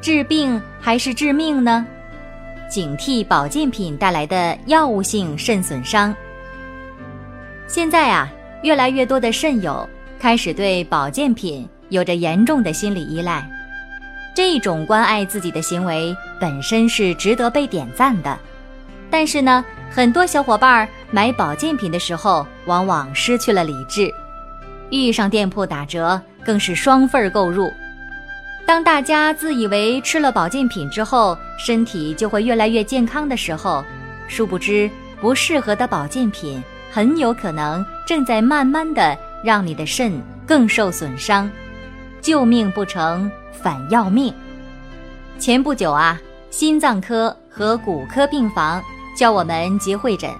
[0.00, 1.86] 治病还是致命呢？
[2.70, 6.14] 警惕保健品带来的药物性肾损伤。
[7.66, 8.28] 现在啊，
[8.62, 9.86] 越来越多的肾友
[10.18, 13.46] 开始对保健品有着严重的心理依赖，
[14.34, 18.38] 这种关爱自己的行为本身是值得被点赞的。
[19.10, 24.10] 但是呢，很多小伙伴买保健品的时候，往往失去了理智，
[24.90, 26.20] 遇上店铺打折。
[26.42, 27.70] 更是双份购入。
[28.70, 33.84] 当大家自以为吃了保健品之后，身体就会越来越健康的时候，
[34.28, 34.88] 殊不知
[35.20, 40.12] 不适合的保健品很有可能正在慢慢的让你的肾
[40.46, 41.50] 更受损伤，
[42.20, 44.32] 救命不成反要命。
[45.36, 46.16] 前不久啊，
[46.50, 48.80] 心脏科和骨科病房
[49.16, 50.30] 叫我们接会诊，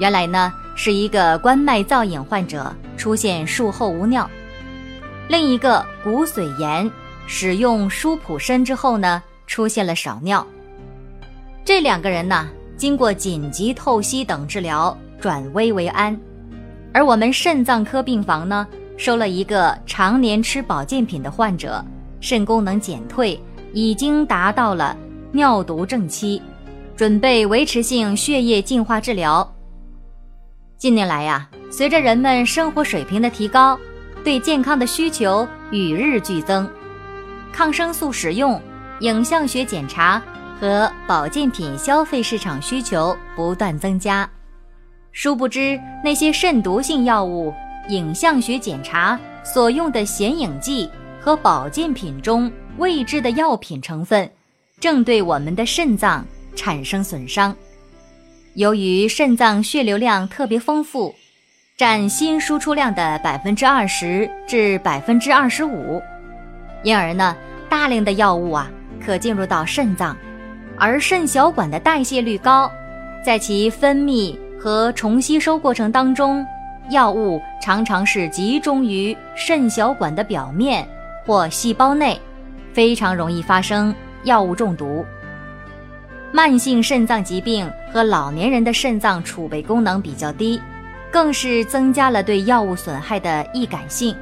[0.00, 4.26] 原来呢是一个冠脉造影患者出现术后无尿。
[5.28, 6.90] 另一个骨髓炎，
[7.26, 10.46] 使用舒普参之后呢，出现了少尿。
[11.64, 16.18] 这两个人呢，经过紧急透析等治疗，转危为安。
[16.94, 18.66] 而我们肾脏科病房呢，
[18.96, 21.84] 收了一个常年吃保健品的患者，
[22.20, 23.38] 肾功能减退，
[23.72, 24.96] 已经达到了
[25.32, 26.40] 尿毒症期，
[26.96, 29.46] 准备维持性血液净化治疗。
[30.78, 33.78] 近年来呀，随着人们生活水平的提高。
[34.24, 36.68] 对健康的需求与日俱增，
[37.52, 38.60] 抗生素使用、
[39.00, 40.22] 影像学检查
[40.60, 44.28] 和保健品消费市场需求不断增加。
[45.12, 47.52] 殊不知，那些肾毒性药物、
[47.88, 50.90] 影像学检查所用的显影剂
[51.20, 54.30] 和保健品中未知的药品成分，
[54.78, 56.24] 正对我们的肾脏
[56.54, 57.56] 产生损伤。
[58.54, 61.14] 由于肾脏血流量特别丰富。
[61.78, 66.00] 占心输出量的百分之二十至百分之二十五，
[66.86, 67.36] 因而呢，
[67.68, 68.70] 大量的药物啊
[69.04, 70.16] 可进入到肾脏，
[70.78, 72.70] 而肾小管的代谢率高，
[73.24, 76.46] 在其分泌和重吸收过程当中，
[76.90, 80.86] 药物常常是集中于肾小管的表面
[81.26, 82.20] 或细胞内，
[82.72, 83.92] 非常容易发生
[84.22, 85.04] 药物中毒。
[86.30, 90.62] 慢性肾脏疾病和老年人的肾脏储备功能比较低。
[91.10, 94.14] 更是增加了对药物损害的易感性。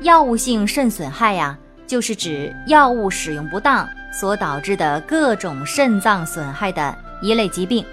[0.00, 7.84] 药物性肾损害呀，就是指药物使用不当所导致的各种肾脏损害的一类疾病。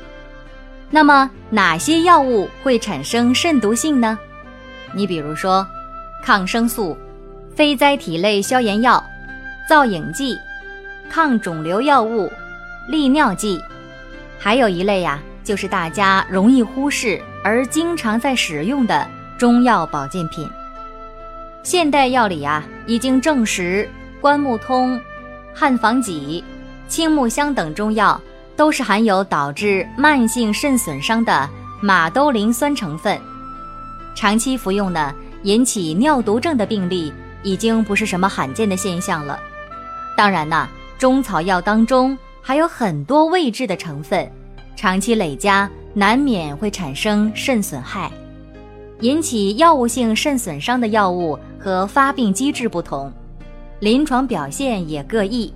[0.89, 4.17] 那么哪些药物会产生肾毒性呢？
[4.93, 5.65] 你比如说，
[6.23, 6.97] 抗生素、
[7.55, 9.03] 非甾体类消炎药、
[9.69, 10.37] 造影剂、
[11.09, 12.29] 抗肿瘤药物、
[12.89, 13.63] 利尿剂，
[14.37, 17.21] 还有一类呀，就是大家容易忽视。
[17.43, 19.07] 而经常在使用的
[19.37, 20.47] 中药保健品，
[21.63, 23.87] 现代药理啊已经证实，
[24.19, 24.99] 关木通、
[25.53, 26.43] 汉方戟、
[26.87, 28.19] 青木香等中药
[28.55, 31.47] 都是含有导致慢性肾损伤的
[31.79, 33.19] 马兜铃酸成分，
[34.15, 35.13] 长期服用呢，
[35.43, 37.13] 引起尿毒症的病例
[37.43, 39.39] 已经不是什么罕见的现象了。
[40.17, 40.67] 当然呐，
[40.97, 44.29] 中草药当中还有很多未知的成分，
[44.75, 45.69] 长期累加。
[45.93, 48.09] 难免会产生肾损害，
[49.01, 53.11] 引起药物性肾损伤的药物和发病机制不同，
[53.79, 55.53] 临床表现也各异。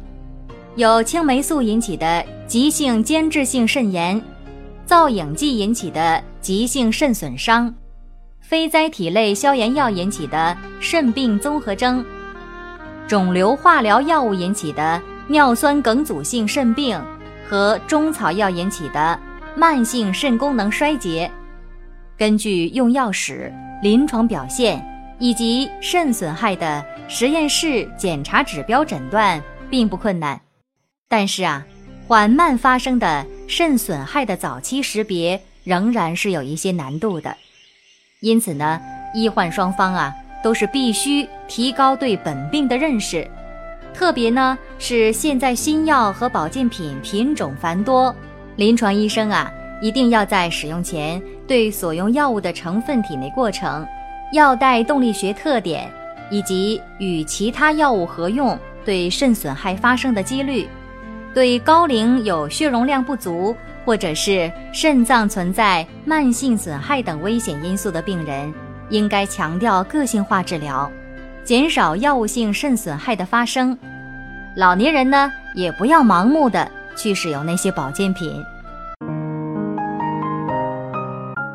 [0.76, 4.22] 有青霉素引起的急性间质性肾炎，
[4.86, 7.74] 造影剂引起的急性肾损伤，
[8.42, 12.04] 非甾体类消炎药引起的肾病综合征，
[13.08, 17.00] 肿瘤化疗药物引起的尿酸梗阻性肾病
[17.48, 19.20] 和中草药引起的。
[19.58, 21.32] 慢性肾功能衰竭，
[22.18, 23.52] 根据用药史、
[23.82, 24.82] 临床表现
[25.20, 30.40] 以及肾损害的实验室检查指标诊断并不困难，
[31.10, 31.66] 但是啊，
[32.08, 37.36] 缓慢发生的肾损害的早期识别仍然是有一些难度的。
[38.22, 38.80] 因此呢，
[39.14, 43.30] 医患双方啊都是必须提高对本病的认识，
[43.94, 48.16] 特别呢是现在新药和保健品品种繁多。
[48.56, 49.52] 临床医生啊，
[49.82, 53.86] 一定要在使用前对所用药物的成分、体内过程、
[54.34, 55.90] 药代动力学特点
[56.30, 60.68] 以及与其他药物合用、对肾损害发生的几率，
[61.34, 63.56] 对高龄有血容量不足
[63.86, 68.52] 或者是肾脏存在慢性损害等危险因素的病人，
[68.90, 70.92] 应该强调个性化治疗，
[71.44, 73.78] 减少药物性肾损害的发生。
[74.56, 78.44] 老年人呢，也不要盲目的去使用那些保健品。